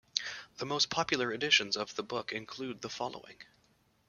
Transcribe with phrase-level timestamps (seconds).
[0.57, 3.37] The most popular editions of the book include the following.